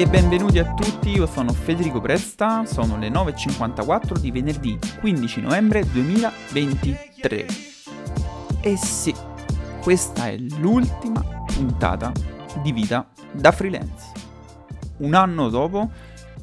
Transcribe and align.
e 0.00 0.06
benvenuti 0.06 0.58
a 0.58 0.72
tutti, 0.72 1.10
io 1.10 1.26
sono 1.26 1.52
Federico 1.52 2.00
Presta, 2.00 2.64
sono 2.64 2.96
le 2.96 3.10
9.54 3.10 4.16
di 4.16 4.30
venerdì 4.30 4.78
15 4.98 5.42
novembre 5.42 5.84
2023. 5.90 7.46
E 8.62 8.76
sì, 8.78 9.14
questa 9.82 10.28
è 10.28 10.38
l'ultima 10.38 11.22
puntata 11.44 12.12
di 12.62 12.72
vita 12.72 13.10
da 13.30 13.52
freelance. 13.52 14.12
Un 15.00 15.12
anno 15.12 15.50
dopo 15.50 15.90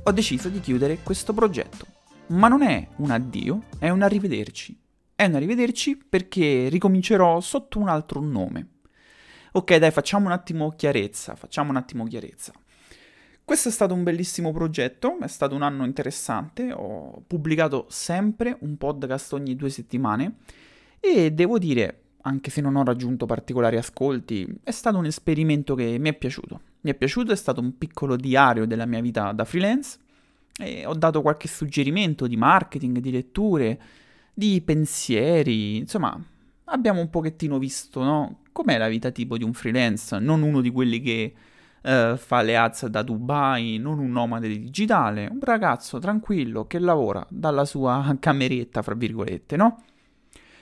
ho 0.04 0.12
deciso 0.12 0.50
di 0.50 0.60
chiudere 0.60 1.00
questo 1.02 1.34
progetto, 1.34 1.88
ma 2.28 2.48
non 2.50 2.62
è 2.62 2.88
un 2.98 3.10
addio, 3.10 3.64
è 3.80 3.90
un 3.90 4.04
arrivederci. 4.04 4.80
È 5.16 5.26
un 5.26 5.34
arrivederci 5.34 5.98
perché 5.98 6.70
ricomincerò 6.70 7.40
sotto 7.40 7.80
un 7.80 7.90
altro 7.90 8.22
nome. 8.22 8.68
Ok, 9.54 9.78
dai, 9.78 9.90
facciamo 9.90 10.28
un 10.28 10.34
attimo 10.34 10.70
chiarezza, 10.76 11.36
facciamo 11.36 11.72
un 11.72 11.78
attimo 11.78 12.06
chiarezza. 12.06 12.54
Questo 13.48 13.70
è 13.70 13.72
stato 13.72 13.94
un 13.94 14.04
bellissimo 14.04 14.52
progetto, 14.52 15.20
è 15.22 15.28
stato 15.30 15.56
un 15.56 15.62
anno 15.62 15.86
interessante, 15.86 16.74
ho 16.74 17.24
pubblicato 17.26 17.86
sempre 17.88 18.58
un 18.60 18.76
podcast 18.76 19.32
ogni 19.32 19.56
due 19.56 19.70
settimane 19.70 20.40
e 21.00 21.32
devo 21.32 21.58
dire, 21.58 22.02
anche 22.24 22.50
se 22.50 22.60
non 22.60 22.76
ho 22.76 22.84
raggiunto 22.84 23.26
particolari 23.26 23.78
ascolti, 23.78 24.46
è 24.62 24.72
stato 24.72 24.98
un 24.98 25.06
esperimento 25.06 25.76
che 25.76 25.98
mi 25.98 26.10
è 26.10 26.14
piaciuto. 26.14 26.60
Mi 26.82 26.92
è 26.92 26.94
piaciuto, 26.94 27.32
è 27.32 27.38
stato 27.38 27.62
un 27.62 27.78
piccolo 27.78 28.18
diario 28.18 28.68
della 28.68 28.86
mia 28.86 29.00
vita 29.00 29.32
da 29.32 29.46
freelance 29.46 29.98
e 30.58 30.86
ho 30.86 30.94
dato 30.94 31.22
qualche 31.22 31.48
suggerimento 31.48 32.28
di 32.28 32.36
marketing, 32.36 32.98
di 32.98 33.12
letture, 33.12 33.82
di 34.34 34.62
pensieri, 34.62 35.78
insomma, 35.78 36.22
abbiamo 36.66 37.00
un 37.00 37.10
pochettino 37.10 37.58
visto, 37.60 38.04
no? 38.04 38.42
Com'è 38.52 38.78
la 38.78 38.90
vita 38.90 39.10
tipo 39.12 39.38
di 39.38 39.46
un 39.46 39.54
freelance, 39.54 40.20
non 40.20 40.42
uno 40.42 40.60
di 40.60 40.70
quelli 40.70 41.00
che 41.00 41.34
eh, 41.88 42.18
fa 42.18 42.42
le 42.42 42.58
ads 42.58 42.88
da 42.88 43.02
Dubai, 43.02 43.78
non 43.78 44.00
un 44.00 44.12
nomade 44.12 44.50
digitale, 44.50 45.30
un 45.32 45.40
ragazzo 45.40 46.00
tranquillo 46.00 46.68
che 46.68 46.80
lavora 46.80 47.26
dalla 47.30 47.64
sua 47.64 48.14
cameretta, 48.20 48.82
fra 48.82 48.94
virgolette, 48.94 49.56
no? 49.56 49.84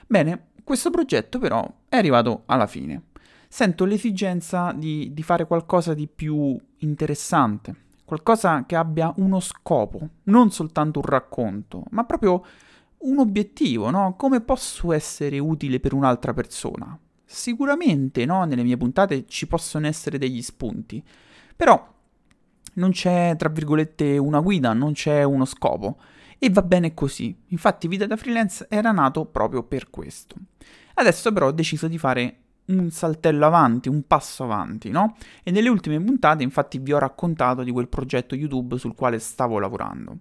Bene, 0.05 0.49
questo 0.63 0.91
progetto 0.91 1.39
però 1.39 1.67
è 1.89 1.97
arrivato 1.97 2.43
alla 2.45 2.67
fine. 2.67 3.05
Sento 3.47 3.85
l'esigenza 3.85 4.71
di, 4.75 5.13
di 5.13 5.23
fare 5.23 5.47
qualcosa 5.47 5.95
di 5.95 6.07
più 6.07 6.59
interessante, 6.79 7.75
qualcosa 8.05 8.65
che 8.67 8.75
abbia 8.75 9.11
uno 9.17 9.39
scopo, 9.39 10.09
non 10.23 10.51
soltanto 10.51 10.99
un 10.99 11.05
racconto, 11.05 11.85
ma 11.89 12.03
proprio 12.03 12.43
un 12.99 13.17
obiettivo, 13.17 13.89
no? 13.89 14.15
Come 14.15 14.41
posso 14.41 14.91
essere 14.91 15.39
utile 15.39 15.79
per 15.79 15.93
un'altra 15.93 16.33
persona? 16.33 16.99
Sicuramente, 17.25 18.25
no, 18.25 18.45
nelle 18.45 18.63
mie 18.63 18.77
puntate 18.77 19.25
ci 19.27 19.47
possono 19.47 19.87
essere 19.87 20.17
degli 20.17 20.41
spunti, 20.41 21.03
però 21.55 21.93
non 22.73 22.91
c'è, 22.91 23.35
tra 23.37 23.49
virgolette, 23.49 24.17
una 24.17 24.39
guida, 24.39 24.73
non 24.73 24.93
c'è 24.93 25.23
uno 25.23 25.45
scopo. 25.45 25.97
E 26.37 26.49
va 26.49 26.61
bene 26.61 26.93
così. 26.93 27.35
Infatti 27.47 27.87
Vita 27.87 28.05
da 28.05 28.17
freelance 28.17 28.67
era 28.69 28.91
nato 28.91 29.25
proprio 29.25 29.63
per 29.63 29.89
questo. 29.89 30.35
Adesso 30.95 31.31
però 31.31 31.47
ho 31.47 31.51
deciso 31.51 31.87
di 31.87 31.97
fare 31.97 32.37
un 32.65 32.89
saltello 32.89 33.45
avanti, 33.45 33.89
un 33.89 34.03
passo 34.05 34.43
avanti, 34.43 34.89
no? 34.89 35.15
E 35.43 35.51
nelle 35.51 35.69
ultime 35.69 36.01
puntate 36.01 36.43
infatti 36.43 36.79
vi 36.79 36.93
ho 36.93 36.97
raccontato 36.97 37.63
di 37.63 37.71
quel 37.71 37.87
progetto 37.87 38.35
YouTube 38.35 38.77
sul 38.77 38.95
quale 38.95 39.19
stavo 39.19 39.59
lavorando. 39.59 40.17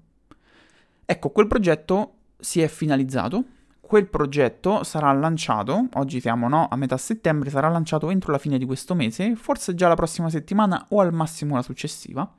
Ecco, 1.05 1.31
quel 1.31 1.47
progetto 1.47 2.15
si 2.39 2.61
è 2.61 2.69
finalizzato, 2.69 3.45
quel 3.87 4.09
progetto 4.09 4.83
sarà 4.83 5.13
lanciato, 5.13 5.89
oggi 5.95 6.21
siamo 6.21 6.49
no, 6.49 6.69
a 6.71 6.77
metà 6.77 6.97
settembre, 6.97 7.51
sarà 7.51 7.69
lanciato 7.69 8.11
entro 8.11 8.33
la 8.33 8.39
fine 8.39 8.59
di 8.59 8.65
questo 8.65 8.95
mese, 8.95 9.37
forse 9.37 9.75
già 9.75 9.89
la 9.89 9.95
prossima 9.95 10.29
settimana 10.31 10.87
o 10.91 11.01
al 11.01 11.13
massimo 11.13 11.55
la 11.55 11.63
successiva, 11.63 12.31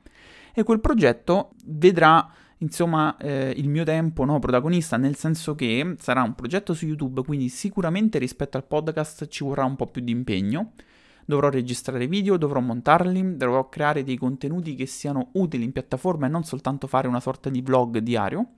e 0.52 0.62
quel 0.62 0.80
progetto 0.80 1.50
vedrà 1.64 2.28
insomma 2.58 3.16
eh, 3.18 3.52
il 3.56 3.68
mio 3.68 3.84
tempo 3.84 4.24
no, 4.24 4.38
protagonista, 4.38 4.96
nel 4.96 5.16
senso 5.16 5.54
che 5.54 5.96
sarà 5.98 6.22
un 6.22 6.34
progetto 6.34 6.74
su 6.74 6.86
YouTube, 6.86 7.22
quindi 7.22 7.48
sicuramente 7.48 8.18
rispetto 8.18 8.56
al 8.56 8.64
podcast 8.64 9.28
ci 9.28 9.44
vorrà 9.44 9.64
un 9.64 9.76
po' 9.76 9.86
più 9.86 10.02
di 10.02 10.12
impegno. 10.12 10.72
Dovrò 11.28 11.48
registrare 11.48 12.06
video, 12.06 12.36
dovrò 12.36 12.60
montarli, 12.60 13.36
dovrò 13.36 13.68
creare 13.68 14.04
dei 14.04 14.16
contenuti 14.16 14.76
che 14.76 14.86
siano 14.86 15.30
utili 15.32 15.64
in 15.64 15.72
piattaforma 15.72 16.26
e 16.26 16.28
non 16.28 16.44
soltanto 16.44 16.86
fare 16.86 17.08
una 17.08 17.18
sorta 17.18 17.50
di 17.50 17.60
vlog 17.62 17.98
diario 17.98 18.50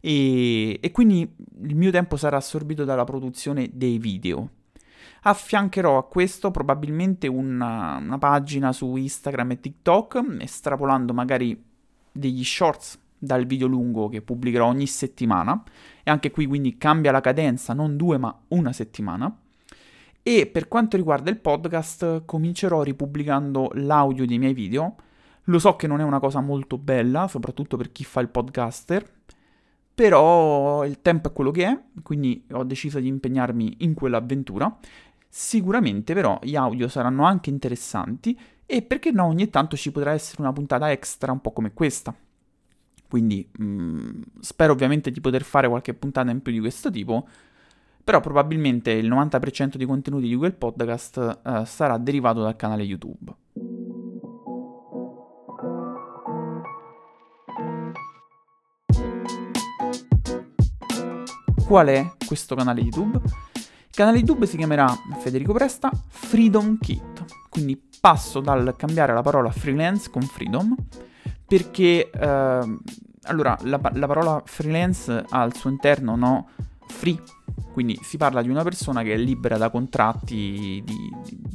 e, 0.00 0.78
e 0.80 0.90
quindi 0.90 1.30
il 1.62 1.76
mio 1.76 1.90
tempo 1.90 2.16
sarà 2.16 2.36
assorbito 2.36 2.84
dalla 2.84 3.04
produzione 3.04 3.70
dei 3.72 3.98
video. 3.98 4.50
Affiancherò 5.22 5.98
a 5.98 6.04
questo 6.04 6.50
probabilmente 6.50 7.26
una, 7.26 7.96
una 7.96 8.18
pagina 8.18 8.72
su 8.72 8.94
Instagram 8.94 9.52
e 9.52 9.60
TikTok, 9.60 10.36
estrapolando 10.40 11.12
magari 11.12 11.60
degli 12.12 12.44
shorts 12.44 12.98
dal 13.18 13.46
video 13.46 13.66
lungo 13.66 14.08
che 14.08 14.22
pubblicherò 14.22 14.66
ogni 14.66 14.86
settimana 14.86 15.62
e 16.02 16.10
anche 16.10 16.30
qui 16.30 16.46
quindi 16.46 16.78
cambia 16.78 17.10
la 17.10 17.20
cadenza, 17.20 17.72
non 17.72 17.96
due 17.96 18.18
ma 18.18 18.36
una 18.48 18.72
settimana. 18.72 19.34
E 20.22 20.46
per 20.46 20.68
quanto 20.68 20.96
riguarda 20.96 21.30
il 21.30 21.38
podcast 21.38 22.24
comincerò 22.24 22.82
ripubblicando 22.82 23.70
l'audio 23.74 24.26
dei 24.26 24.38
miei 24.38 24.54
video. 24.54 24.96
Lo 25.44 25.60
so 25.60 25.76
che 25.76 25.86
non 25.86 26.00
è 26.00 26.02
una 26.02 26.18
cosa 26.18 26.40
molto 26.40 26.78
bella, 26.78 27.28
soprattutto 27.28 27.76
per 27.76 27.92
chi 27.92 28.02
fa 28.02 28.20
il 28.20 28.28
podcaster, 28.28 29.08
però 29.96 30.84
il 30.84 31.00
tempo 31.00 31.30
è 31.30 31.32
quello 31.32 31.50
che 31.50 31.64
è, 31.64 31.80
quindi 32.02 32.44
ho 32.50 32.64
deciso 32.64 33.00
di 33.00 33.08
impegnarmi 33.08 33.76
in 33.78 33.94
quell'avventura. 33.94 34.76
Sicuramente 35.26 36.12
però 36.12 36.38
gli 36.42 36.54
audio 36.54 36.86
saranno 36.86 37.24
anche 37.24 37.48
interessanti 37.48 38.38
e 38.66 38.82
perché 38.82 39.10
no 39.10 39.24
ogni 39.24 39.48
tanto 39.48 39.74
ci 39.74 39.90
potrà 39.90 40.12
essere 40.12 40.42
una 40.42 40.52
puntata 40.52 40.90
extra 40.90 41.32
un 41.32 41.40
po' 41.40 41.50
come 41.52 41.72
questa. 41.72 42.14
Quindi 43.08 43.48
mh, 43.50 43.64
mm, 43.64 44.22
spero 44.40 44.74
ovviamente 44.74 45.10
di 45.10 45.22
poter 45.22 45.42
fare 45.42 45.66
qualche 45.66 45.94
puntata 45.94 46.30
in 46.30 46.42
più 46.42 46.52
di 46.52 46.60
questo 46.60 46.90
tipo, 46.90 47.26
però 48.04 48.20
probabilmente 48.20 48.90
il 48.90 49.08
90% 49.08 49.76
dei 49.76 49.86
contenuti 49.86 50.28
di 50.28 50.36
quel 50.36 50.52
podcast 50.52 51.40
uh, 51.42 51.64
sarà 51.64 51.96
derivato 51.96 52.42
dal 52.42 52.54
canale 52.54 52.82
YouTube. 52.82 53.34
Qual 61.66 61.88
è 61.88 62.12
questo 62.24 62.54
canale 62.54 62.80
YouTube? 62.80 63.20
Il 63.56 63.90
canale 63.90 64.18
YouTube 64.18 64.46
si 64.46 64.56
chiamerà 64.56 64.86
Federico 65.18 65.52
Presta 65.52 65.90
Freedom 66.06 66.78
Kit. 66.78 67.24
Quindi 67.48 67.82
passo 68.00 68.38
dal 68.38 68.74
cambiare 68.76 69.12
la 69.12 69.20
parola 69.20 69.50
freelance 69.50 70.08
con 70.08 70.22
freedom 70.22 70.76
perché 71.44 72.08
eh, 72.08 72.78
allora 73.22 73.58
la, 73.62 73.80
la, 73.94 74.06
parola 74.06 74.40
freelance 74.44 75.24
ha 75.28 75.40
al 75.40 75.56
suo 75.56 75.68
interno 75.68 76.14
no 76.14 76.48
free, 76.86 77.20
quindi 77.72 77.98
si 78.00 78.16
parla 78.16 78.42
di 78.42 78.48
una 78.48 78.62
persona 78.62 79.02
che 79.02 79.14
è 79.14 79.16
libera 79.16 79.56
da 79.56 79.68
contratti 79.68 80.82
di, 80.84 81.10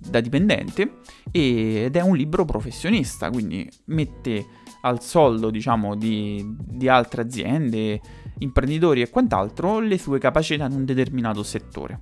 da 0.10 0.20
dipendente 0.20 0.98
ed 1.32 1.96
è 1.96 2.02
un 2.02 2.18
libro 2.18 2.44
professionista, 2.44 3.30
quindi 3.30 3.70
mette 3.86 4.46
al 4.82 5.02
soldo 5.02 5.50
diciamo 5.50 5.96
di, 5.96 6.46
di 6.58 6.90
altre 6.90 7.22
aziende 7.22 8.02
imprenditori 8.42 9.02
e 9.02 9.10
quant'altro 9.10 9.80
le 9.80 9.98
sue 9.98 10.20
capacità 10.20 10.66
in 10.66 10.74
un 10.74 10.86
determinato 10.86 11.44
settore. 11.44 12.00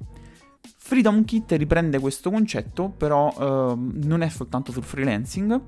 Freedom 0.77 1.23
Kit 1.23 1.51
riprende 1.51 1.99
questo 1.99 2.29
concetto, 2.31 2.89
però 2.89 3.29
eh, 3.29 3.75
non 3.77 4.21
è 4.21 4.29
soltanto 4.29 4.71
sul 4.71 4.83
freelancing, 4.83 5.61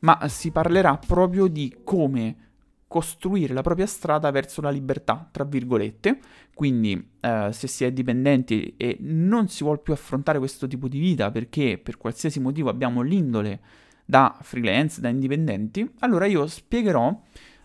ma 0.00 0.28
si 0.28 0.50
parlerà 0.50 0.96
proprio 0.98 1.46
di 1.46 1.78
come 1.82 2.48
costruire 2.86 3.54
la 3.54 3.62
propria 3.62 3.86
strada 3.86 4.30
verso 4.32 4.60
la 4.60 4.70
libertà, 4.70 5.28
tra 5.30 5.44
virgolette. 5.44 6.18
Quindi, 6.52 7.10
eh, 7.20 7.48
se 7.52 7.68
si 7.68 7.84
è 7.84 7.92
dipendenti 7.92 8.74
e 8.76 8.96
non 9.00 9.48
si 9.48 9.62
vuole 9.62 9.78
più 9.78 9.92
affrontare 9.92 10.38
questo 10.38 10.66
tipo 10.66 10.88
di 10.88 10.98
vita 10.98 11.30
perché 11.30 11.78
per 11.78 11.96
qualsiasi 11.96 12.40
motivo 12.40 12.68
abbiamo 12.68 13.00
l'indole 13.00 13.60
da 14.04 14.36
freelance, 14.42 15.00
da 15.00 15.08
indipendenti, 15.08 15.88
allora 16.00 16.26
io 16.26 16.46
spiegherò 16.48 17.16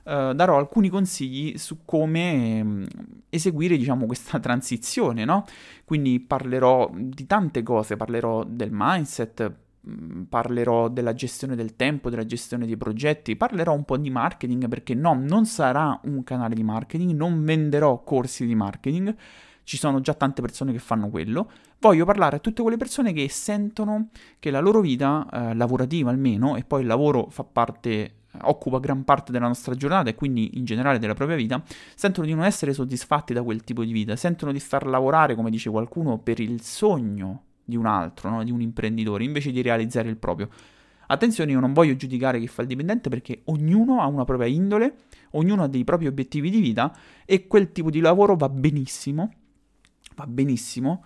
Uh, 0.06 0.34
darò 0.34 0.60
alcuni 0.60 0.90
consigli 0.90 1.58
su 1.58 1.80
come 1.84 2.62
um, 2.62 2.88
eseguire, 3.30 3.76
diciamo, 3.76 4.06
questa 4.06 4.38
transizione, 4.40 5.26
no? 5.26 5.46
Quindi 5.84 6.20
parlerò 6.20 6.92
di 6.94 7.26
tante 7.26 7.64
cose, 7.64 7.98
parlerò 7.98 8.44
del 8.44 8.70
mindset, 8.72 9.52
mm, 9.90 10.22
parlerò 10.24 10.90
della 10.90 11.16
gestione 11.16 11.56
del 11.56 11.76
tempo, 11.76 12.12
della 12.12 12.26
gestione 12.26 12.68
dei 12.68 12.78
progetti, 12.78 13.36
parlerò 13.36 13.74
un 13.74 13.84
po' 13.84 13.98
di 13.98 14.12
marketing 14.12 14.68
perché 14.68 14.94
no, 14.94 15.16
non 15.20 15.48
sarà 15.48 16.00
un 16.04 16.24
canale 16.24 16.54
di 16.54 16.64
marketing, 16.64 17.16
non 17.16 17.44
venderò 17.44 18.04
corsi 18.04 18.46
di 18.46 18.54
marketing, 18.54 19.16
ci 19.64 19.78
sono 19.78 20.02
già 20.02 20.14
tante 20.14 20.44
persone 20.44 20.72
che 20.72 20.78
fanno 20.78 21.10
quello. 21.10 21.50
Voglio 21.80 22.06
parlare 22.06 22.36
a 22.36 22.40
tutte 22.40 22.62
quelle 22.62 22.78
persone 22.78 23.12
che 23.12 23.28
sentono 23.28 24.10
che 24.38 24.52
la 24.52 24.60
loro 24.60 24.82
vita 24.82 25.28
eh, 25.32 25.56
lavorativa 25.56 26.12
almeno, 26.12 26.58
e 26.58 26.64
poi 26.64 26.82
il 26.82 26.88
lavoro 26.88 27.28
fa 27.32 27.44
parte 27.44 28.25
occupa 28.44 28.80
gran 28.80 29.04
parte 29.04 29.32
della 29.32 29.48
nostra 29.48 29.76
giornata 29.76 30.10
e 30.10 30.16
quindi 30.16 30.58
in 30.58 30.66
generale 30.66 31.00
della 31.00 31.14
propria 31.14 31.38
vita, 31.38 31.64
sentono 31.96 32.28
di 32.28 32.34
non 32.34 32.44
essere 32.44 32.74
soddisfatti 32.74 33.34
da 33.34 33.44
quel 33.44 33.64
tipo 33.64 33.84
di 33.84 33.92
vita, 33.92 34.16
sentono 34.16 34.52
di 34.52 34.60
star 34.60 34.86
lavorare, 34.86 35.36
come 35.36 35.50
dice 35.50 35.70
qualcuno, 35.70 36.18
per 36.18 36.40
il 36.40 36.62
sogno 36.62 37.44
di 37.64 37.76
un 37.76 37.86
altro, 37.86 38.30
no? 38.30 38.44
di 38.44 38.52
un 38.52 38.62
imprenditore, 38.62 39.24
invece 39.24 39.52
di 39.52 39.62
realizzare 39.62 40.10
il 40.10 40.18
proprio. 40.18 40.50
Attenzione, 41.08 41.52
io 41.52 41.60
non 41.60 41.74
voglio 41.74 41.96
giudicare 41.96 42.40
chi 42.40 42.48
fa 42.48 42.62
il 42.62 42.68
dipendente 42.68 43.10
perché 43.10 43.42
ognuno 43.46 44.02
ha 44.02 44.08
una 44.08 44.26
propria 44.26 44.48
indole, 44.48 44.96
ognuno 45.32 45.64
ha 45.64 45.68
dei 45.68 45.84
propri 45.84 46.08
obiettivi 46.08 46.50
di 46.50 46.60
vita 46.60 46.96
e 47.26 47.48
quel 47.48 47.72
tipo 47.72 47.90
di 47.90 48.00
lavoro 48.00 48.36
va 48.36 48.50
benissimo, 48.50 49.32
va 50.16 50.26
benissimo 50.26 51.04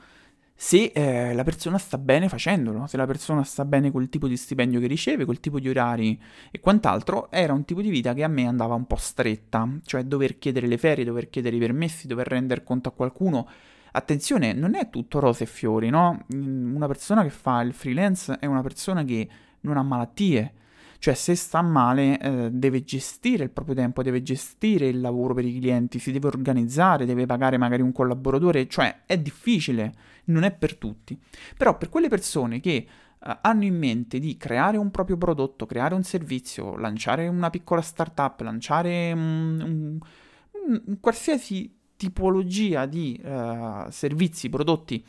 se 0.62 0.92
eh, 0.94 1.34
la 1.34 1.44
persona 1.44 1.78
sta 1.78 1.98
bene 1.98 2.28
facendolo, 2.28 2.86
se 2.86 2.98
la 2.98 3.06
persona 3.06 3.46
sta 3.46 3.64
bene 3.64 3.92
col 3.92 4.10
tipo 4.10 4.28
di 4.28 4.36
stipendio 4.36 4.82
che 4.82 4.88
riceve, 4.88 5.24
col 5.24 5.40
tipo 5.40 5.58
di 5.58 5.70
orari 5.70 6.22
e 6.52 6.60
quant'altro, 6.60 7.32
era 7.32 7.54
un 7.54 7.64
tipo 7.64 7.82
di 7.82 7.90
vita 7.90 8.14
che 8.14 8.26
a 8.26 8.28
me 8.28 8.46
andava 8.46 8.74
un 8.74 8.86
po' 8.86 8.98
stretta, 8.98 9.66
cioè 9.86 10.04
dover 10.04 10.38
chiedere 10.38 10.68
le 10.68 10.78
ferie, 10.78 11.06
dover 11.06 11.30
chiedere 11.30 11.56
i 11.56 11.60
permessi, 11.60 12.08
dover 12.08 12.28
rendere 12.28 12.66
conto 12.66 12.90
a 12.90 12.92
qualcuno. 12.92 13.48
Attenzione, 13.94 14.52
non 14.52 14.76
è 14.76 14.90
tutto 14.90 15.20
rose 15.20 15.46
e 15.46 15.48
fiori, 15.48 15.90
no? 15.90 16.26
Mm, 16.36 16.76
una 16.76 16.88
persona 16.88 17.24
che 17.24 17.30
fa 17.30 17.62
il 17.62 17.72
freelance 17.72 18.38
è 18.38 18.46
una 18.46 18.62
persona 18.62 19.06
che 19.06 19.30
non 19.62 19.78
ha 19.78 19.82
malattie, 19.82 20.54
cioè, 21.00 21.14
se 21.14 21.34
sta 21.36 21.62
male, 21.62 22.20
eh, 22.20 22.50
deve 22.52 22.84
gestire 22.84 23.46
il 23.46 23.50
proprio 23.52 23.74
tempo, 23.74 24.04
deve 24.04 24.22
gestire 24.22 24.88
il 24.88 25.00
lavoro 25.00 25.34
per 25.34 25.46
i 25.46 25.58
clienti, 25.58 25.98
si 25.98 26.12
deve 26.12 26.28
organizzare, 26.28 27.06
deve 27.06 27.26
pagare 27.26 27.58
magari 27.58 27.82
un 27.82 27.94
collaboratore, 27.94 28.68
cioè 28.68 29.04
è 29.06 29.18
difficile, 29.18 29.94
non 30.26 30.44
è 30.44 30.52
per 30.52 30.76
tutti. 30.76 31.18
Però 31.58 31.78
per 31.78 31.88
quelle 31.88 32.10
persone 32.10 32.60
che 32.60 32.86
eh, 33.26 33.38
hanno 33.42 33.64
in 33.64 33.78
mente 33.78 34.20
di 34.20 34.36
creare 34.36 34.76
un 34.76 34.92
proprio 34.92 35.16
prodotto, 35.16 35.66
creare 35.66 35.96
un 35.96 36.04
servizio, 36.04 36.76
lanciare 36.76 37.30
una 37.30 37.50
piccola 37.50 37.82
startup, 37.82 38.42
lanciare 38.42 39.14
un, 39.14 39.62
un, 39.62 40.80
un 40.86 41.00
qualsiasi 41.00 41.78
tipologia 41.96 42.86
di 42.86 43.20
uh, 43.22 43.90
servizi, 43.90 44.50
prodotti 44.50 45.06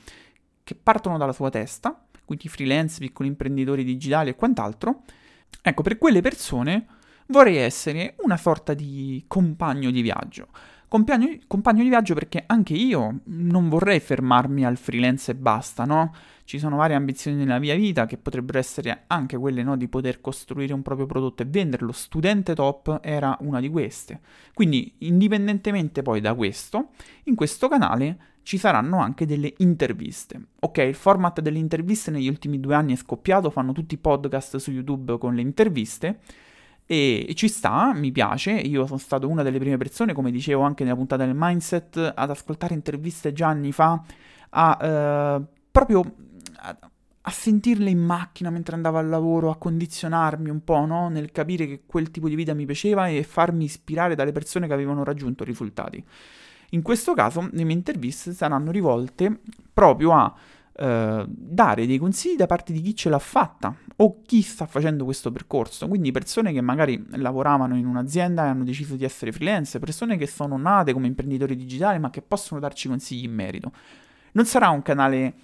che 0.64 0.74
partono 0.74 1.18
dalla 1.18 1.32
sua 1.32 1.48
testa, 1.48 2.04
quindi 2.24 2.48
freelance, 2.48 2.98
piccoli 2.98 3.28
imprenditori 3.28 3.84
digitali 3.84 4.30
e 4.30 4.34
quant'altro, 4.34 5.02
Ecco, 5.62 5.82
per 5.82 5.98
quelle 5.98 6.20
persone 6.20 6.86
vorrei 7.26 7.56
essere 7.56 8.14
una 8.18 8.36
sorta 8.36 8.74
di 8.74 9.24
compagno 9.26 9.90
di 9.90 10.02
viaggio. 10.02 10.48
Compagno, 10.90 11.28
compagno, 11.46 11.84
di 11.84 11.88
viaggio 11.88 12.14
perché 12.14 12.42
anche 12.48 12.72
io 12.72 13.20
non 13.26 13.68
vorrei 13.68 14.00
fermarmi 14.00 14.64
al 14.64 14.76
freelance 14.76 15.30
e 15.30 15.34
basta, 15.36 15.84
no? 15.84 16.12
Ci 16.42 16.58
sono 16.58 16.74
varie 16.74 16.96
ambizioni 16.96 17.36
nella 17.36 17.60
mia 17.60 17.76
vita 17.76 18.06
che 18.06 18.16
potrebbero 18.16 18.58
essere 18.58 19.04
anche 19.06 19.36
quelle, 19.36 19.62
no? 19.62 19.76
Di 19.76 19.86
poter 19.86 20.20
costruire 20.20 20.72
un 20.72 20.82
proprio 20.82 21.06
prodotto 21.06 21.44
e 21.44 21.46
venderlo. 21.46 21.92
Studente 21.92 22.56
top 22.56 22.98
era 23.04 23.36
una 23.42 23.60
di 23.60 23.68
queste. 23.68 24.18
Quindi, 24.52 24.92
indipendentemente 24.98 26.02
poi 26.02 26.20
da 26.20 26.34
questo, 26.34 26.88
in 27.26 27.36
questo 27.36 27.68
canale 27.68 28.18
ci 28.42 28.58
saranno 28.58 28.98
anche 28.98 29.26
delle 29.26 29.54
interviste. 29.58 30.46
Ok, 30.58 30.78
il 30.78 30.96
format 30.96 31.40
delle 31.40 31.58
interviste 31.60 32.10
negli 32.10 32.26
ultimi 32.26 32.58
due 32.58 32.74
anni 32.74 32.94
è 32.94 32.96
scoppiato, 32.96 33.50
fanno 33.50 33.70
tutti 33.70 33.94
i 33.94 33.98
podcast 33.98 34.56
su 34.56 34.72
YouTube 34.72 35.18
con 35.18 35.36
le 35.36 35.42
interviste 35.42 36.18
e, 36.90 37.34
ci 37.34 37.46
sta, 37.46 37.92
mi 37.94 38.10
piace, 38.10 38.50
io 38.50 38.84
sono 38.84 38.98
stato 38.98 39.28
una 39.28 39.44
delle 39.44 39.60
prime 39.60 39.76
persone, 39.76 40.12
come 40.12 40.32
dicevo 40.32 40.62
anche 40.62 40.82
nella 40.82 40.96
puntata 40.96 41.24
del 41.24 41.34
mindset, 41.36 42.14
ad 42.16 42.30
ascoltare 42.30 42.74
interviste 42.74 43.32
già 43.32 43.46
anni 43.46 43.70
fa, 43.70 44.02
a 44.50 44.78
eh, 44.80 45.42
proprio... 45.70 46.14
A, 46.56 46.76
a 47.22 47.30
sentirle 47.30 47.90
in 47.90 47.98
macchina 47.98 48.48
mentre 48.48 48.74
andavo 48.74 48.96
al 48.96 49.06
lavoro, 49.06 49.50
a 49.50 49.56
condizionarmi 49.56 50.48
un 50.48 50.64
po', 50.64 50.86
no? 50.86 51.10
Nel 51.10 51.30
capire 51.30 51.66
che 51.66 51.82
quel 51.84 52.10
tipo 52.10 52.28
di 52.30 52.34
vita 52.34 52.54
mi 52.54 52.64
piaceva 52.64 53.08
e 53.08 53.22
farmi 53.22 53.64
ispirare 53.64 54.14
dalle 54.14 54.32
persone 54.32 54.66
che 54.66 54.72
avevano 54.72 55.04
raggiunto 55.04 55.44
risultati. 55.44 56.02
In 56.70 56.82
questo 56.82 57.12
caso 57.12 57.46
le 57.52 57.64
mie 57.64 57.74
interviste 57.74 58.32
saranno 58.32 58.70
rivolte 58.70 59.38
proprio 59.72 60.12
a 60.12 60.34
eh, 60.72 61.24
dare 61.28 61.86
dei 61.86 61.98
consigli 61.98 62.36
da 62.36 62.46
parte 62.46 62.72
di 62.72 62.80
chi 62.80 62.94
ce 62.94 63.08
l'ha 63.08 63.18
fatta 63.18 63.74
o 63.96 64.22
chi 64.22 64.40
sta 64.40 64.66
facendo 64.66 65.04
questo 65.04 65.30
percorso, 65.30 65.88
quindi 65.88 66.10
persone 66.10 66.52
che 66.52 66.60
magari 66.60 67.04
lavoravano 67.10 67.76
in 67.76 67.86
un'azienda 67.86 68.44
e 68.44 68.48
hanno 68.48 68.64
deciso 68.64 68.94
di 68.94 69.04
essere 69.04 69.32
freelance, 69.32 69.78
persone 69.78 70.16
che 70.16 70.26
sono 70.26 70.56
nate 70.56 70.92
come 70.92 71.06
imprenditori 71.06 71.54
digitali 71.54 71.98
ma 71.98 72.10
che 72.10 72.22
possono 72.22 72.60
darci 72.60 72.88
consigli 72.88 73.24
in 73.24 73.34
merito. 73.34 73.72
Non 74.32 74.46
sarà 74.46 74.70
un 74.70 74.82
canale 74.82 75.34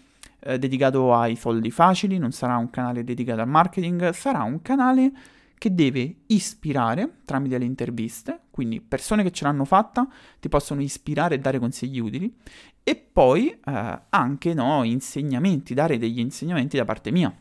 eh, 0.41 0.59
dedicato 0.59 1.15
ai 1.15 1.37
soldi 1.37 1.71
facili, 1.71 2.19
non 2.19 2.33
sarà 2.33 2.57
un 2.57 2.71
canale 2.71 3.05
dedicato 3.05 3.41
al 3.41 3.49
marketing, 3.49 4.11
sarà 4.11 4.43
un 4.43 4.63
canale 4.63 5.13
che 5.59 5.75
deve 5.75 6.17
ispirare 6.27 7.21
tramite 7.25 7.59
le 7.59 7.65
interviste, 7.65 8.41
quindi 8.51 8.81
persone 8.81 9.23
che 9.23 9.31
ce 9.31 9.45
l'hanno 9.45 9.65
fatta 9.65 10.07
ti 10.39 10.49
possono 10.49 10.83
ispirare 10.83 11.37
e 11.37 11.39
dare 11.39 11.59
consigli 11.59 11.99
utili, 11.99 12.35
e 12.83 12.95
poi 12.95 13.49
eh, 13.49 14.01
anche 14.11 14.55
no, 14.55 14.85
insegnamenti, 14.85 15.75
dare 15.75 15.99
degli 15.99 16.21
insegnamenti 16.21 16.77
da 16.77 16.85
parte 16.85 17.11
mia, 17.11 17.35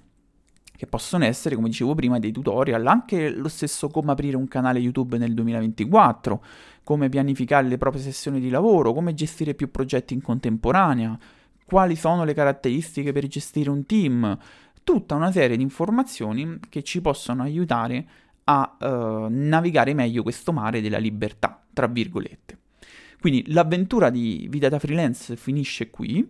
che 0.75 0.87
possono 0.87 1.23
essere, 1.25 1.55
come 1.55 1.69
dicevo 1.69 1.93
prima, 1.93 2.19
dei 2.19 2.31
tutorial, 2.31 2.85
anche 2.87 3.29
lo 3.29 3.47
stesso 3.47 3.89
come 3.89 4.11
aprire 4.11 4.37
un 4.37 4.47
canale 4.47 4.79
YouTube 4.79 5.17
nel 5.17 5.33
2024, 5.33 6.43
come 6.83 7.09
pianificare 7.09 7.67
le 7.67 7.77
proprie 7.77 8.01
sessioni 8.01 8.39
di 8.39 8.49
lavoro, 8.49 8.93
come 8.93 9.13
gestire 9.13 9.53
più 9.53 9.71
progetti 9.71 10.13
in 10.13 10.21
contemporanea, 10.21 11.17
quali 11.65 11.95
sono 11.95 12.23
le 12.23 12.33
caratteristiche 12.33 13.11
per 13.11 13.27
gestire 13.27 13.69
un 13.69 13.85
team, 13.85 14.37
tutta 14.85 15.15
una 15.15 15.31
serie 15.31 15.57
di 15.57 15.63
informazioni 15.63 16.59
che 16.69 16.83
ci 16.83 17.01
possono 17.01 17.41
aiutare 17.41 18.07
a 18.45 18.77
uh, 18.79 19.25
navigare 19.27 19.95
meglio 19.95 20.21
questo 20.21 20.53
mare 20.53 20.79
della 20.79 20.99
libertà, 20.99 21.61
tra 21.73 21.87
virgolette. 21.87 22.59
Quindi 23.19 23.51
l'avventura 23.51 24.11
di 24.11 24.45
vita 24.49 24.69
da 24.69 24.77
freelance 24.77 25.35
finisce 25.35 25.89
qui 25.89 26.25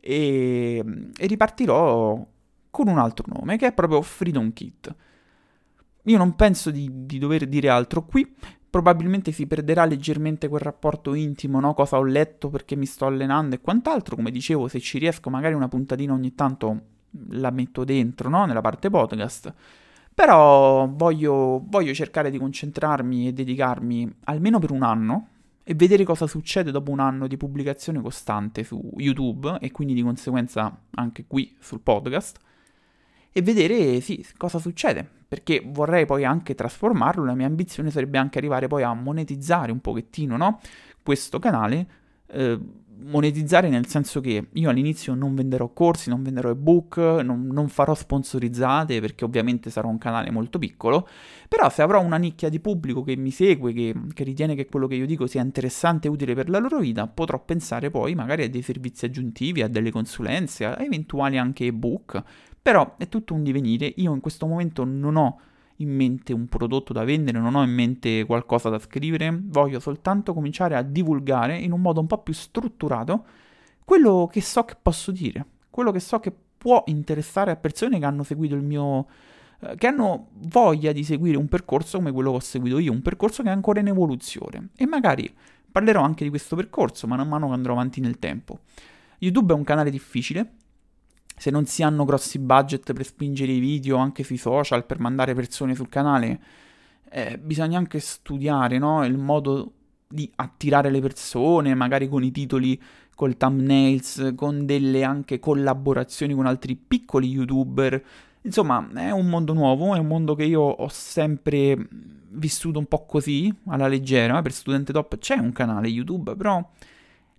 e, 0.00 0.84
e 1.16 1.26
ripartirò 1.26 2.26
con 2.70 2.88
un 2.88 2.98
altro 2.98 3.26
nome 3.28 3.58
che 3.58 3.66
è 3.66 3.72
proprio 3.74 4.00
Freedom 4.00 4.54
Kit. 4.54 4.94
Io 6.04 6.16
non 6.16 6.34
penso 6.34 6.70
di, 6.70 6.90
di, 7.04 7.18
dover 7.18 7.46
dire 7.46 7.68
altro 7.68 8.06
qui, 8.06 8.34
probabilmente 8.70 9.30
si 9.32 9.46
perderà 9.46 9.84
leggermente 9.84 10.48
quel 10.48 10.62
rapporto 10.62 11.12
intimo, 11.12 11.60
no? 11.60 11.74
Cosa 11.74 11.98
ho 11.98 12.04
letto 12.04 12.48
perché 12.48 12.74
mi 12.74 12.86
sto 12.86 13.04
allenando 13.04 13.56
e 13.56 13.60
quant'altro. 13.60 14.16
Come 14.16 14.30
dicevo, 14.30 14.68
se 14.68 14.80
ci 14.80 14.96
riesco 14.98 15.28
magari 15.28 15.52
una 15.52 15.68
puntatina 15.68 16.14
ogni 16.14 16.34
tanto 16.34 16.96
la 17.30 17.50
metto 17.50 17.84
dentro, 17.84 18.28
no? 18.28 18.44
Nella 18.46 18.60
parte 18.60 18.90
podcast. 18.90 19.52
Però 20.14 20.88
voglio, 20.88 21.62
voglio 21.66 21.94
cercare 21.94 22.30
di 22.30 22.38
concentrarmi 22.38 23.28
e 23.28 23.32
dedicarmi 23.32 24.12
almeno 24.24 24.58
per 24.58 24.72
un 24.72 24.82
anno 24.82 25.28
e 25.62 25.74
vedere 25.74 26.02
cosa 26.02 26.26
succede 26.26 26.70
dopo 26.70 26.90
un 26.90 26.98
anno 26.98 27.26
di 27.26 27.36
pubblicazione 27.36 28.00
costante 28.00 28.64
su 28.64 28.80
YouTube 28.96 29.58
e 29.60 29.70
quindi 29.70 29.92
di 29.92 30.02
conseguenza 30.02 30.84
anche 30.92 31.26
qui 31.26 31.54
sul 31.60 31.80
podcast 31.80 32.38
e 33.30 33.42
vedere 33.42 34.00
sì, 34.00 34.26
cosa 34.38 34.58
succede 34.58 35.06
perché 35.28 35.62
vorrei 35.64 36.06
poi 36.06 36.24
anche 36.24 36.54
trasformarlo 36.54 37.22
la 37.22 37.34
mia 37.34 37.46
ambizione 37.46 37.90
sarebbe 37.90 38.16
anche 38.16 38.38
arrivare 38.38 38.66
poi 38.66 38.82
a 38.82 38.94
monetizzare 38.94 39.70
un 39.70 39.80
pochettino 39.80 40.38
no? 40.38 40.58
questo 41.02 41.38
canale 41.38 41.86
eh, 42.28 42.58
monetizzare 43.00 43.68
nel 43.68 43.86
senso 43.86 44.20
che 44.20 44.48
io 44.52 44.70
all'inizio 44.70 45.14
non 45.14 45.34
venderò 45.34 45.68
corsi, 45.72 46.10
non 46.10 46.22
venderò 46.22 46.50
ebook, 46.50 46.96
non, 46.96 47.46
non, 47.46 47.68
farò 47.68 47.94
sponsorizzate 47.94 49.00
perché 49.00 49.24
ovviamente 49.24 49.70
sarà 49.70 49.86
un 49.86 49.98
canale 49.98 50.30
molto 50.30 50.58
piccolo, 50.58 51.08
però 51.48 51.70
se 51.70 51.82
avrò 51.82 52.00
una 52.00 52.16
nicchia 52.16 52.48
di 52.48 52.60
pubblico 52.60 53.02
che 53.02 53.16
mi 53.16 53.30
segue, 53.30 53.72
che, 53.72 53.94
che 54.12 54.24
ritiene 54.24 54.54
che 54.54 54.66
quello 54.66 54.86
che 54.86 54.96
io 54.96 55.06
dico 55.06 55.26
sia 55.26 55.42
interessante 55.42 56.08
e 56.08 56.10
utile 56.10 56.34
per 56.34 56.48
la 56.48 56.58
loro 56.58 56.78
vita, 56.78 57.06
potrò 57.06 57.42
pensare 57.42 57.90
poi 57.90 58.14
magari 58.14 58.44
a 58.44 58.50
dei 58.50 58.62
servizi 58.62 59.04
aggiuntivi, 59.04 59.62
a 59.62 59.68
delle 59.68 59.90
consulenze, 59.90 60.64
a 60.64 60.82
eventuali 60.82 61.38
anche 61.38 61.66
ebook, 61.66 62.22
però 62.60 62.96
è 62.98 63.08
tutto 63.08 63.34
un 63.34 63.42
divenire, 63.42 63.92
io 63.96 64.12
in 64.12 64.20
questo 64.20 64.46
momento 64.46 64.84
non 64.84 65.16
ho 65.16 65.40
in 65.80 65.94
mente 65.94 66.32
un 66.32 66.46
prodotto 66.48 66.92
da 66.92 67.04
vendere, 67.04 67.38
non 67.38 67.54
ho 67.54 67.62
in 67.62 67.70
mente 67.70 68.24
qualcosa 68.24 68.68
da 68.68 68.78
scrivere, 68.78 69.36
voglio 69.44 69.80
soltanto 69.80 70.34
cominciare 70.34 70.76
a 70.76 70.82
divulgare 70.82 71.56
in 71.56 71.72
un 71.72 71.80
modo 71.80 72.00
un 72.00 72.06
po' 72.06 72.18
più 72.18 72.32
strutturato 72.32 73.24
quello 73.84 74.28
che 74.30 74.40
so 74.40 74.64
che 74.64 74.76
posso 74.80 75.10
dire, 75.12 75.44
quello 75.70 75.92
che 75.92 76.00
so 76.00 76.18
che 76.20 76.32
può 76.58 76.82
interessare 76.86 77.50
a 77.52 77.56
persone 77.56 77.98
che 77.98 78.04
hanno 78.04 78.22
seguito 78.24 78.54
il 78.54 78.62
mio 78.62 79.06
eh, 79.60 79.74
che 79.76 79.86
hanno 79.86 80.28
voglia 80.48 80.92
di 80.92 81.02
seguire 81.02 81.36
un 81.36 81.48
percorso 81.48 81.98
come 81.98 82.12
quello 82.12 82.30
che 82.30 82.36
ho 82.36 82.40
seguito 82.40 82.78
io, 82.78 82.92
un 82.92 83.02
percorso 83.02 83.42
che 83.42 83.48
è 83.48 83.52
ancora 83.52 83.80
in 83.80 83.88
evoluzione 83.88 84.70
e 84.76 84.86
magari 84.86 85.32
parlerò 85.70 86.02
anche 86.02 86.24
di 86.24 86.30
questo 86.30 86.56
percorso 86.56 87.06
man 87.06 87.26
mano 87.26 87.48
che 87.48 87.54
andrò 87.54 87.72
avanti 87.72 88.00
nel 88.00 88.18
tempo. 88.18 88.60
YouTube 89.18 89.52
è 89.52 89.56
un 89.56 89.64
canale 89.64 89.90
difficile, 89.90 90.52
se 91.38 91.50
non 91.50 91.66
si 91.66 91.82
hanno 91.82 92.04
grossi 92.04 92.38
budget 92.38 92.92
per 92.92 93.04
spingere 93.04 93.52
i 93.52 93.58
video 93.58 93.96
anche 93.96 94.22
sui 94.22 94.36
social, 94.36 94.84
per 94.84 94.98
mandare 94.98 95.34
persone 95.34 95.74
sul 95.74 95.88
canale, 95.88 96.40
eh, 97.10 97.38
bisogna 97.38 97.78
anche 97.78 98.00
studiare 98.00 98.78
no? 98.78 99.04
il 99.04 99.16
modo 99.16 99.72
di 100.08 100.30
attirare 100.36 100.90
le 100.90 101.00
persone, 101.00 101.74
magari 101.74 102.08
con 102.08 102.22
i 102.22 102.30
titoli, 102.30 102.80
col 103.14 103.36
thumbnails, 103.36 104.32
con 104.34 104.64
delle 104.64 105.04
anche 105.04 105.38
collaborazioni 105.38 106.34
con 106.34 106.46
altri 106.46 106.76
piccoli 106.76 107.28
youtuber. 107.28 108.02
Insomma, 108.42 108.88
è 108.94 109.10
un 109.10 109.28
mondo 109.28 109.52
nuovo, 109.52 109.94
è 109.94 109.98
un 109.98 110.06
mondo 110.06 110.34
che 110.34 110.44
io 110.44 110.60
ho 110.60 110.88
sempre 110.88 111.76
vissuto 112.30 112.78
un 112.78 112.86
po' 112.86 113.04
così, 113.04 113.52
alla 113.66 113.88
leggera. 113.88 114.40
Per 114.40 114.52
Studente 114.52 114.92
Top 114.92 115.18
c'è 115.18 115.36
un 115.36 115.52
canale 115.52 115.88
YouTube, 115.88 116.36
però 116.36 116.66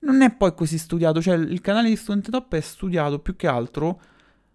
non 0.01 0.21
è 0.21 0.33
poi 0.33 0.53
così 0.53 0.77
studiato, 0.77 1.21
cioè 1.21 1.35
il 1.35 1.61
canale 1.61 1.89
di 1.89 1.95
Studente 1.95 2.31
Top 2.31 2.53
è 2.55 2.61
studiato 2.61 3.19
più 3.19 3.35
che 3.35 3.47
altro 3.47 3.99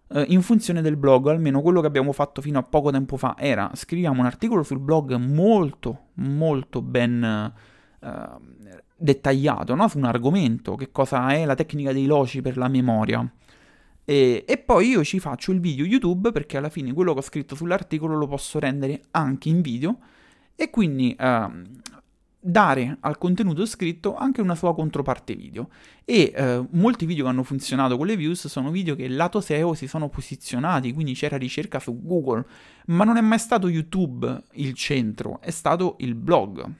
eh, 0.09 0.25
in 0.29 0.41
funzione 0.41 0.81
del 0.81 0.97
blog, 0.97 1.27
almeno 1.27 1.61
quello 1.61 1.81
che 1.81 1.87
abbiamo 1.87 2.11
fatto 2.11 2.41
fino 2.41 2.59
a 2.59 2.63
poco 2.63 2.91
tempo 2.91 3.17
fa 3.17 3.35
era 3.37 3.71
scriviamo 3.73 4.19
un 4.19 4.25
articolo 4.25 4.63
sul 4.63 4.79
blog 4.79 5.15
molto, 5.15 6.07
molto 6.15 6.81
ben 6.81 7.53
eh, 7.99 8.27
dettagliato 8.97 9.75
no? 9.75 9.87
su 9.87 9.97
un 9.97 10.05
argomento, 10.05 10.75
che 10.75 10.91
cosa 10.91 11.29
è 11.29 11.45
la 11.45 11.55
tecnica 11.55 11.91
dei 11.91 12.05
loci 12.05 12.41
per 12.41 12.57
la 12.57 12.67
memoria. 12.67 13.29
E, 14.07 14.45
e, 14.47 14.57
poi 14.59 14.89
io 14.89 15.03
ci 15.03 15.19
faccio 15.19 15.51
il 15.51 15.59
video 15.59 15.83
YouTube 15.83 16.31
perché 16.31 16.57
alla 16.57 16.69
fine 16.69 16.93
quello 16.93 17.13
che 17.13 17.19
ho 17.19 17.23
scritto 17.23 17.55
sull'articolo 17.55 18.15
lo 18.15 18.27
posso 18.27 18.59
rendere 18.59 19.01
anche 19.11 19.49
in 19.49 19.61
video 19.61 19.97
e 20.55 20.69
quindi 20.69 21.15
eh, 21.19 21.49
dare 22.47 22.97
al 22.99 23.17
contenuto 23.17 23.65
scritto 23.65 24.15
anche 24.15 24.39
una 24.39 24.53
sua 24.53 24.75
controparte 24.75 25.35
video. 25.35 25.69
E 26.05 26.31
eh, 26.35 26.63
molti 26.71 27.07
video 27.07 27.23
che 27.23 27.31
hanno 27.31 27.43
funzionato 27.43 27.97
con 27.97 28.05
le 28.05 28.15
views 28.15 28.47
sono 28.47 28.69
video 28.69 28.95
che 28.95 29.07
lato 29.07 29.41
SEO 29.41 29.73
si 29.73 29.87
sono 29.87 30.09
posizionati, 30.09 30.93
quindi 30.93 31.13
c'era 31.13 31.37
ricerca 31.37 31.79
su 31.79 31.99
Google, 32.03 32.45
ma 32.87 33.03
non 33.03 33.17
è 33.17 33.21
mai 33.21 33.39
stato 33.39 33.67
YouTube 33.67 34.43
il 34.53 34.73
centro, 34.73 35.41
è 35.41 35.49
stato 35.49 35.95
il 35.99 36.13
blog. 36.13 36.71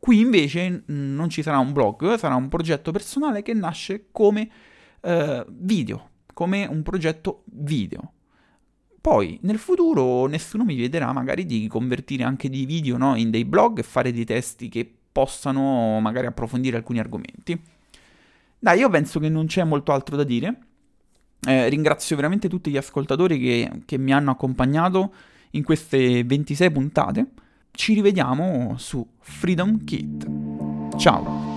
Qui 0.00 0.18
invece 0.18 0.82
non 0.86 1.28
ci 1.30 1.42
sarà 1.42 1.58
un 1.58 1.72
blog, 1.72 2.16
sarà 2.16 2.34
un 2.34 2.48
progetto 2.48 2.90
personale 2.90 3.42
che 3.42 3.54
nasce 3.54 4.08
come 4.10 4.50
eh, 5.00 5.46
video, 5.48 6.10
come 6.34 6.66
un 6.66 6.82
progetto 6.82 7.44
video. 7.52 8.12
Poi 9.00 9.38
nel 9.42 9.58
futuro 9.58 10.26
nessuno 10.26 10.64
mi 10.64 10.76
vedrà 10.76 11.12
magari 11.12 11.46
di 11.46 11.68
convertire 11.68 12.24
anche 12.24 12.50
dei 12.50 12.64
video 12.64 12.96
no, 12.96 13.14
in 13.14 13.30
dei 13.30 13.44
blog 13.44 13.78
e 13.78 13.82
fare 13.82 14.12
dei 14.12 14.24
testi 14.24 14.68
che 14.68 14.94
possano 15.14 16.00
magari 16.00 16.26
approfondire 16.26 16.76
alcuni 16.76 16.98
argomenti. 16.98 17.58
Dai, 18.58 18.80
io 18.80 18.90
penso 18.90 19.20
che 19.20 19.28
non 19.28 19.46
c'è 19.46 19.62
molto 19.62 19.92
altro 19.92 20.16
da 20.16 20.24
dire. 20.24 20.58
Eh, 21.46 21.68
ringrazio 21.68 22.16
veramente 22.16 22.48
tutti 22.48 22.68
gli 22.68 22.76
ascoltatori 22.76 23.38
che, 23.38 23.70
che 23.84 23.96
mi 23.96 24.12
hanno 24.12 24.32
accompagnato 24.32 25.14
in 25.50 25.62
queste 25.62 26.24
26 26.24 26.70
puntate. 26.72 27.26
Ci 27.70 27.94
rivediamo 27.94 28.74
su 28.76 29.06
Freedom 29.20 29.84
Kit. 29.84 30.26
Ciao! 30.96 31.53